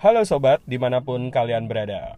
Halo 0.00 0.24
sobat, 0.24 0.64
di 0.64 0.80
mana 0.80 1.04
pun 1.04 1.28
kalian 1.28 1.68
berada. 1.68 2.16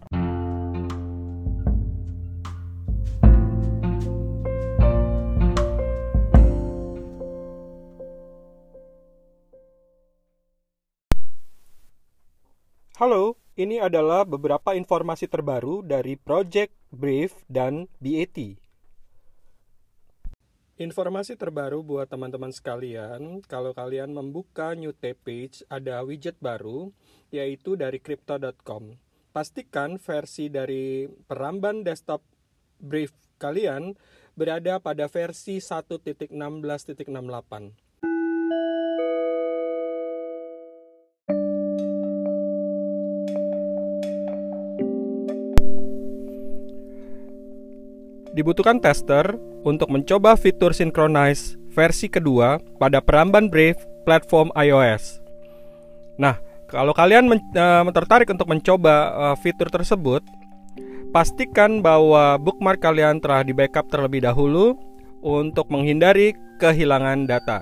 Halo, 13.03 13.35
ini 13.59 13.83
adalah 13.83 14.23
beberapa 14.23 14.79
informasi 14.79 15.27
terbaru 15.27 15.83
dari 15.83 16.15
Project 16.15 16.71
Brief 16.95 17.35
dan 17.51 17.91
BAT. 17.99 18.62
Informasi 20.83 21.39
terbaru 21.39 21.87
buat 21.87 22.11
teman-teman 22.11 22.51
sekalian, 22.51 23.39
kalau 23.47 23.71
kalian 23.71 24.11
membuka 24.11 24.75
new 24.75 24.91
tab 24.91 25.15
page, 25.23 25.63
ada 25.71 26.03
widget 26.03 26.35
baru, 26.43 26.91
yaitu 27.31 27.79
dari 27.79 28.03
crypto.com. 28.03 28.99
Pastikan 29.31 30.03
versi 30.03 30.51
dari 30.51 31.07
peramban 31.07 31.87
desktop 31.87 32.27
brief 32.83 33.15
kalian 33.39 33.95
berada 34.35 34.83
pada 34.83 35.07
versi 35.07 35.63
1.16.68. 35.63 36.35
Dibutuhkan 48.33 48.81
tester 48.81 49.37
untuk 49.63 49.93
mencoba 49.93 50.35
fitur 50.41 50.73
synchronize 50.73 51.61
versi 51.73 52.09
kedua 52.09 52.61
pada 52.81 53.05
peramban 53.05 53.53
Brave 53.53 53.77
platform 54.09 54.49
iOS. 54.57 55.21
Nah, 56.17 56.41
kalau 56.69 56.93
kalian 56.97 57.29
men 57.29 57.41
uh, 57.53 57.85
tertarik 57.93 58.33
untuk 58.33 58.49
mencoba 58.49 59.13
uh, 59.13 59.37
fitur 59.37 59.69
tersebut, 59.69 60.25
pastikan 61.13 61.85
bahwa 61.85 62.41
bookmark 62.41 62.81
kalian 62.81 63.21
telah 63.21 63.45
di 63.45 63.53
backup 63.53 63.93
terlebih 63.93 64.25
dahulu 64.25 64.81
untuk 65.21 65.69
menghindari 65.69 66.33
kehilangan 66.57 67.29
data. 67.29 67.61